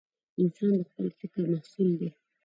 [0.41, 2.09] انسان د خپل فکر محصول دی.